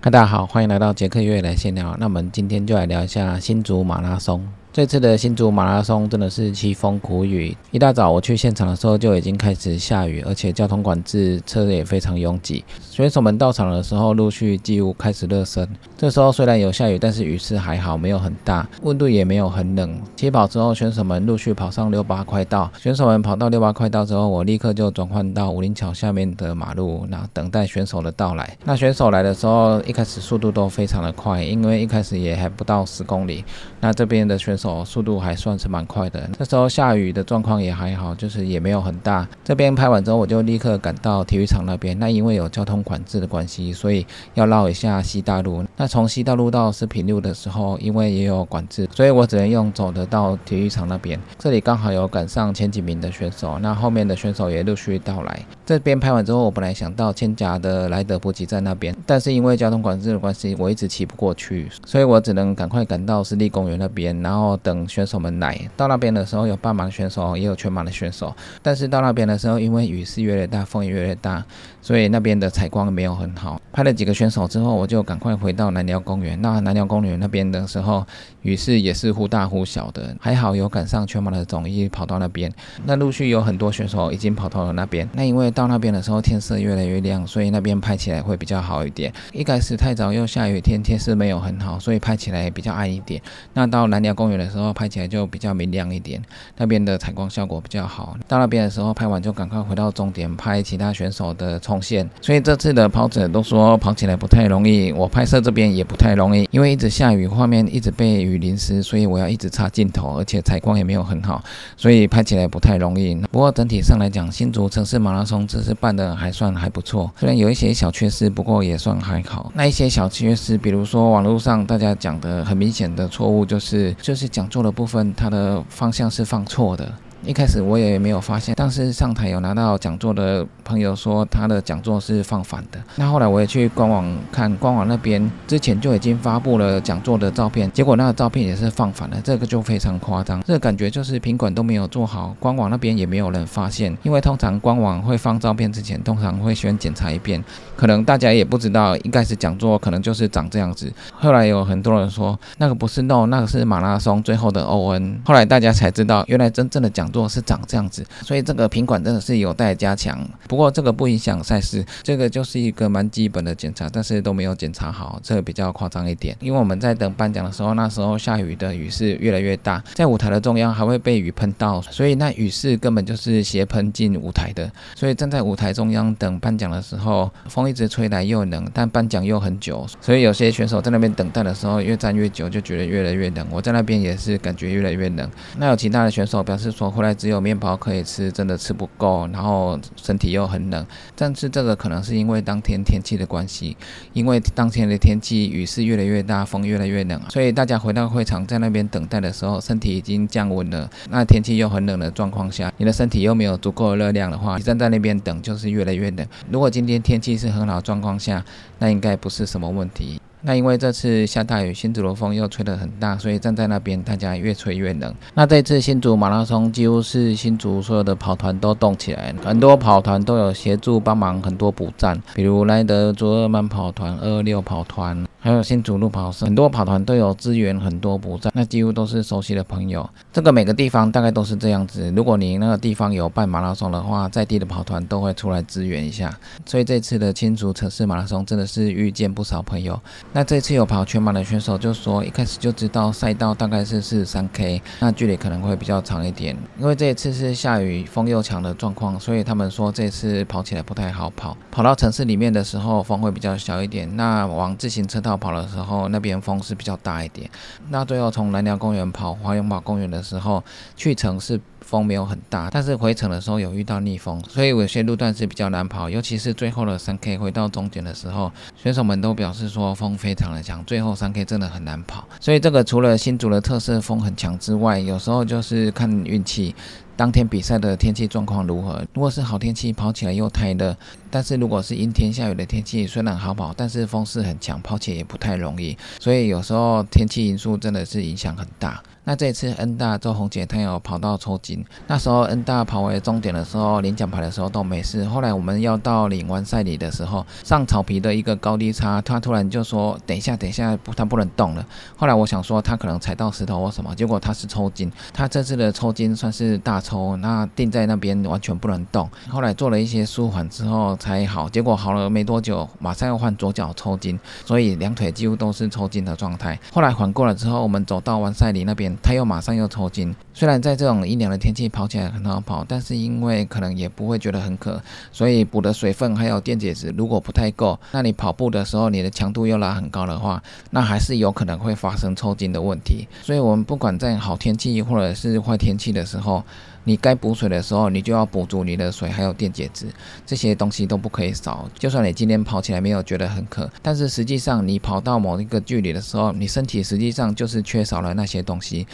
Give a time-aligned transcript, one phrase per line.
[0.00, 1.96] 嗨大家好，欢迎来到杰克月来闲聊。
[1.98, 4.46] 那我们今天就来聊一下新竹马拉松。
[4.78, 12.64] 这次的新竹马拉松真的是凄风苦雨，一大早我去现场的时候就已经开始下雨，而且交通管制，车也非常拥挤。
[12.78, 15.68] 选手们到场的时候，陆续进入开始热身。
[15.96, 20.00] 这时候虽然有下雨，但是雨势还好，没有很大，温度也没有很冷。
[20.14, 22.70] 起跑之后，选手们陆续跑上六八快道。
[22.78, 28.56] 选手们跑到六八快道之后，我立刻就转换到五林桥下面的马路，那等待选手的到来。
[28.64, 33.44] 那选手来的时候，一开始速度都非常的快，因为一开始也还不到十公里。
[33.80, 34.67] 那这边的选手。
[34.84, 36.28] 速度还算是蛮快的。
[36.38, 39.26] 那时候下雨的状况也还好，就是也没有很大。
[39.44, 41.98] 这边拍完之后，我就立刻赶到体育场那边。
[41.98, 45.64] 那因为有交通管制的关系，所以要绕一下西大路。
[45.76, 51.18] 那从西大路到四平路的时候，因为也有管制，所以我只能用走的到体育场那边。
[51.38, 55.40] 这里刚好有赶上前几名的选手，那后面的选手也陆续到来。
[55.64, 64.57] 这边拍完之后，我本来想到千甲的莱德补给站那边，但是因为交通管制的关系，我一直骑不过去，所以我只能赶快赶到湿地公园那边，然后。
[64.58, 68.34] 等选手们来到那边的时候，有半马的选手，也有全马的选手。
[68.62, 71.44] 但是到那边的时候，因为雨势越来越大，风也越来越大，
[71.80, 73.60] 所以那边的采光没有很好。
[73.72, 76.40] 拍了几个选手之后，我就赶快回到南寮公园。
[76.42, 78.04] 那南寮公园那边的时候，
[78.42, 82.52] 雨势也是忽大忽小的，还好有赶上全马的总一跑到那边。
[82.84, 85.08] 那陆续有很多选手已经跑到了那边。
[85.12, 89.12] 那因为到那边的时候天色越来越亮，所以那边拍起来会比较好一点。
[89.32, 93.20] 一开始太早又下雨天，天色没有很好，所以拍起来也比较暗一点。
[93.52, 94.68] 那到南寮公园的时候。
[94.78, 96.22] 拍起来就比较明亮一点，
[96.56, 98.16] 那边的采光效果比较好。
[98.28, 102.08] 到那边的时候拍完就赶快回到终点拍其他选手的冲线。
[102.20, 111.42] 所以这次的跑者都说跑起来不太容易，我拍摄这边也不太容易，因为一直下雨，画面一直被雨淋湿，所以我要一直擦镜头，而且采光也没有很好，
[111.76, 113.16] 所以拍起来不太容易。
[113.32, 119.50] 不过整体上来讲，新竹城市马拉松这次办的还算还不错，虽然有一些小缺失，不过也算还好。
[119.54, 124.48] 那一些小缺失，比如说网络上大家讲的很明显的错误，就是就是讲。
[124.48, 126.92] 座的部分，它的方向是放错的。
[127.24, 132.78] 一开始我也没有发现，但是上台有拿到讲座的朋友说他的讲座是放反的。
[132.94, 140.40] 那后来我也去官网看，官网那边之前就已经发布了讲座的照片，结果那个照片也是放反的，这个就非常夸张。
[140.44, 147.42] 这个感觉就是品管都没有做好，官网那边也没有人发现，因为通常官网会放照片之前，通常会先检查一遍，
[147.76, 150.92] 可能大家也不知道，应该是讲座可能就是长这样子。
[151.12, 155.20] 后来有很多人说那个不是 no，那个是马拉松最后的 O N。
[155.24, 157.07] 后来大家才知道，原来真正的讲。
[157.10, 160.18] 做是长这样子，所以这个品管真的是有待加强。
[160.48, 166.36] 不过这个不影响赛事，这个就是一个蛮基本的检查，但是都没有检查好，这个比较夸张一点。
[166.40, 174.70] 因为我们在等颁奖的时候，那时候下雨的雨势越来越大，在舞台的中央还会被雨喷到，所以那雨势根本就是斜喷进舞台的。
[174.94, 183.46] 所以站在舞台中央等颁奖的时候，风一直吹来又冷，但颁奖又很久，所以有些选手在那边等待的时候，越站越久，就觉得越来越冷。
[183.50, 185.30] 我在那边也是感觉越来越冷。
[185.56, 186.88] 那有其他的选手表示说。
[186.98, 190.84] 后来只有面包可以吃，真的吃不够，然后身体又很冷。
[191.14, 193.76] 但是这个可能是因为当天天气的关系，
[194.14, 200.90] 因为当天的天气雨势越来越大，风越来越冷，所以大家回到会场在那边等待的时候，身体已经降温了。
[201.08, 206.26] 那天气又很冷的状况下，你的身体又没有足够的热量的话，你站在那边等就是越来越冷。
[206.50, 208.44] 如果今天天气是很好状况下，
[208.80, 210.20] 那应该不是什么问题。
[210.42, 215.14] 那因为这次下大雨，新竹的风又吹得很大，所以站在那边大家越吹越冷。
[215.34, 225.26] 那这次新竹马拉松几乎是新竹所有的跑团都动起来，很多跑团都有协助帮忙，很多补站，比如莱德卓尔曼跑团、二二六跑团。
[225.40, 230.08] 还有新竹路跑社，很多跑团都有资源，很多不在，那几乎都是熟悉的朋友。
[230.32, 232.12] 这个每个地方大概都是这样子。
[232.16, 236.36] 如果你那个地方有办马拉松的话，在地的跑团都会出来支援一下。
[236.66, 239.98] 所以这次的青竹城市马拉松真的是遇见不少朋友。
[240.32, 246.56] 那这次有跑全马的选手就说，一开始就知道赛道大概是四十三 K，那距离可能会比较长一点。
[246.80, 251.56] 因为这一次是下雨、风又强的状况，所以他们说这次跑起来不太好跑。
[251.70, 254.16] 跑到城市里面的时候，风会比较小一点。
[254.16, 255.27] 那往自行车道。
[255.36, 257.48] 跑的时候，那边风是比较大一点。
[257.90, 260.62] 那最后从南寮公园跑华永宝公园的时候，
[260.96, 266.10] 去程是风没有很大，但是回程的时候有遇到逆风，所以有些路段是比较难跑。
[266.10, 272.24] 尤其是最后的三 K 回到终点的时候，选手们都表示说风非常的强，最后三 K 真的很难跑。
[272.40, 276.74] 所以这个除了新竹的特色风很强之外，有时候就是看运气。
[277.16, 279.04] 当天比赛的天气状况如何。
[279.12, 280.94] 如果是好天气，跑起来又太热；
[281.30, 285.96] 但是如果是阴天下雨的天气，虽然好跑，但是风势很强，跑起也不太容易。
[286.18, 289.02] 所以有时候天气因素真的是影响很大。
[289.24, 295.22] 那这次 N 大周红姐她有跑到抽筋，那时候 N 大跑回终点的时候领奖牌的时候都没事。
[295.26, 301.84] 后来我们要到领完赛礼的时候，上草皮的一个高低差，他突然就说：“等一下，等一下，不，他不能动了。”
[302.16, 305.12] 后来我想说他可能踩到石头或什么，结果他是抽筋。
[305.34, 309.28] 他这次的抽筋算是大抽，那定在那边完全不能动。
[309.50, 316.78] 后来做了一些舒缓之后才好，结果好了没多久，马上又换左脚抽筋，所以两腿几乎都是抽筋的状态。
[316.92, 319.08] 后来缓过了之后，我们走到完赛里那边。
[319.22, 325.00] 他又马上又抽筋，虽然在这种阴凉的天气跑起来很好跑，但是因为可能也不会觉得很渴，
[325.30, 330.60] 所以补的水分还有电解质如果不太够，那你跑步的时候你的强度又拉很高的话，
[330.90, 333.28] 那还是有可能会发生抽筋的问题。
[333.40, 336.64] 所以我们不管在好天气或者是坏天气的时候，
[337.04, 340.06] 你该补水的时候，你就要补足你的水还有电解质，
[340.44, 341.88] 这些东西都不可以少。
[341.96, 349.06] 就算你今天跑起来没有觉得很渴，但是实际上你跑到某一个距离的时候，你身体实际上就是缺少了那些东西。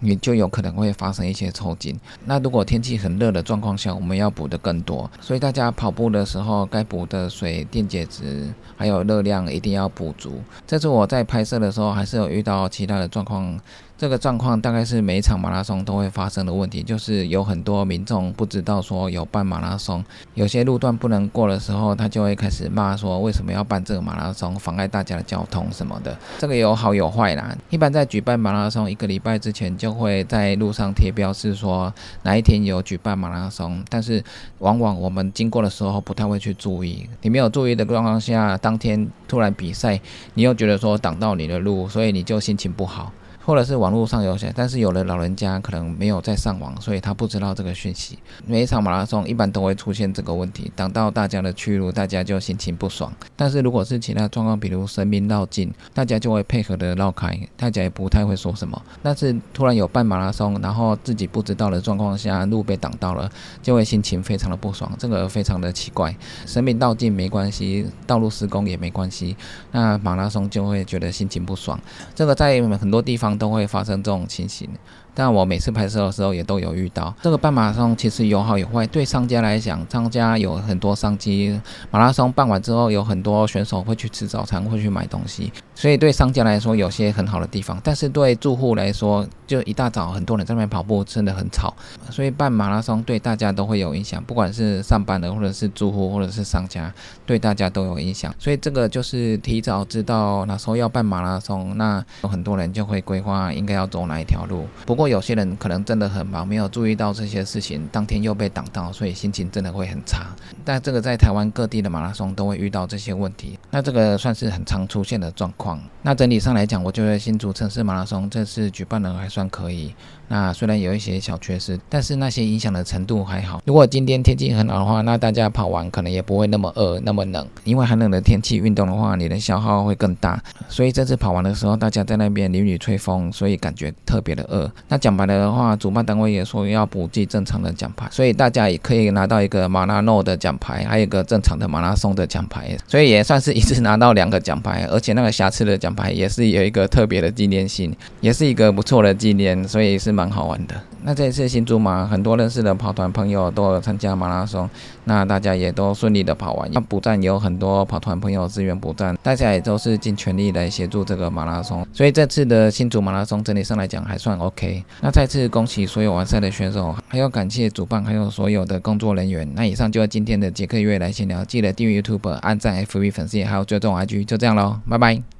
[0.00, 1.98] 你就有可能会发生一些抽筋。
[2.24, 5.10] 那如果天气很热的状况下，我们要补的更多。
[5.20, 10.40] 所以大家跑步的时候，该补的水、电解质还有热量一定要补足。
[10.66, 13.58] 这次我在拍摄的时候，还是有遇到其他的状况。
[13.98, 20.04] 这个状况大概是每一场马拉松都会发生的问题，就是有很多民众不知道说有办马拉松，
[20.34, 26.14] 有些路段不能过的时候，他就会开始骂说为什么要办这个马拉松，妨碍大家的交通什么的。
[26.36, 27.56] 这个有好有坏啦。
[27.70, 31.94] 一般在举办马拉松一个礼拜之前，就就会在路上贴标示说
[32.24, 34.20] 哪一天有举办马拉松，但是
[34.58, 37.08] 往往我们经过的时候不太会去注意。
[37.22, 40.00] 你没有注意的状况下，当天突然比赛，
[40.34, 43.12] 你又觉得说挡到你的路，所以你就心情不好。
[43.46, 48.18] 或者是网络上有些，但是有的老人家可能没有在上网，所以他不知道这个讯息。
[48.44, 53.12] 每一场马拉松一般都会出现这个问题，挡到大家的去路，大家就心情不爽。
[53.36, 58.82] 但是如果是其他状况，比如神明绕境，大家就会配合的绕开，大家也不太会说什么。
[59.00, 63.30] 但是突然有半马拉松，然后自己不知道的状况下，路被挡到了，
[63.62, 66.12] 就会心情非常的不爽，这个非常的奇怪。
[66.46, 69.36] 神明绕境没关系，道路施工也没关系，
[69.70, 71.78] 那马拉松就会觉得心情不爽。
[72.12, 73.35] 这个在很多地方。
[73.36, 74.68] 都会发生这种情形。
[75.16, 78.86] 但我每次拍摄的时候也都有遇到这个半马拉松，其实有好有坏。
[78.86, 81.58] 对商家来讲，商家有很多商机。
[81.90, 87.80] 马拉松办完之后，有很多选手会去吃早餐，会去买东西，所以对商家来说有些很好的地方。
[87.82, 91.74] 但是对住户来说，就一大早很多人在那边跑步，真的很吵。
[92.10, 96.92] 所以办马拉松对大家都会有影响，不管是上班的，或者是住户，或者是商家，
[97.24, 98.34] 对大家都有影响。
[98.38, 104.66] 所以这个就是提早知道哪时候要办马拉松，那有很多人就会规划应该要走哪一条路。
[104.84, 110.26] 不过有些人可能真的很忙，没有注意到这些事情，当天又被挡到，所以心情真的会很差。
[110.64, 115.80] 但这个在台湾各地的马拉松都会遇到这些问题，那这个算是很常出现的状况。
[116.02, 119.94] 那整体上来讲，我觉得新竹城市马拉松这次举办的还算可以。
[120.28, 123.62] 那虽然有一些小缺失，但是那些影响的程度还好。
[123.64, 127.46] 如果今天天气很好的话，那大家跑完可能也不会那么饿、那么冷。
[127.62, 130.42] 因为寒冷的天气运动的话，你的消耗会更大。
[130.68, 134.68] 所以这次跑完的时候，大家在那边淋雨吹风，所以感觉特别的饿。
[134.88, 142.76] 那奖牌的话，主办单位也说要补寄正常的奖牌，所以大家也可以拿到一个马拉诺的奖牌，还有一个正常的马拉松的奖牌。
[142.88, 150.16] 所以也算是一次拿到两个奖牌，而且那个瑕疵的奖牌也是有一个特别的纪念性，也是一个不错的纪念，所以是。
[150.16, 150.74] 蛮好玩的。
[151.06, 154.68] 那这一次新竹马，很多认识的跑团朋友都有参加马拉松，
[155.04, 156.68] 那大家也都顺利的跑完。
[156.72, 161.86] 那补站有很多跑团朋友支援补站，大家也都是尽全力来协助这个马拉松。
[161.92, 164.82] 所以这次的新竹马拉松整体上来讲还算 OK。
[165.00, 169.48] 那再次恭喜所有完赛的选手，还要感谢主办还有所有的工作人员。
[169.54, 175.35] 那以上就是今天的杰克月来闲聊，记得订阅 YouTube、按赞 FV 粉丝还有追踪 IG，就这样喽，拜拜。